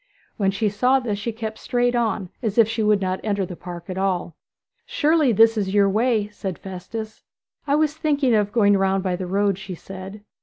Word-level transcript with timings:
When 0.37 0.49
she 0.49 0.67
saw 0.67 0.99
this 0.99 1.19
she 1.19 1.31
kept 1.31 1.59
straight 1.59 1.93
on, 1.93 2.29
as 2.41 2.57
if 2.57 2.67
she 2.67 2.81
would 2.81 3.01
not 3.01 3.19
enter 3.23 3.45
the 3.45 3.55
park 3.55 3.87
at 3.87 3.99
all. 3.99 4.35
'Surely 4.87 5.31
this 5.31 5.57
is 5.59 5.75
your 5.75 5.87
way?' 5.87 6.27
said 6.29 6.57
Festus. 6.57 7.21
'I 7.67 7.75
was 7.75 7.93
thinking 7.95 8.33
of 8.33 8.51
going 8.51 8.75
round 8.75 9.03
by 9.03 9.15
the 9.15 9.27
road,' 9.27 9.59
she 9.59 9.75
said. 9.75 10.23